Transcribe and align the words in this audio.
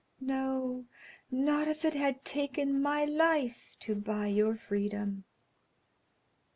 No, 0.19 0.85
not 1.29 1.67
if 1.67 1.85
it 1.85 1.93
had 1.93 2.25
taken 2.25 2.81
my 2.81 3.05
life 3.05 3.75
to 3.81 3.93
buy 3.93 4.25
your 4.25 4.55
freedom." 4.55 5.25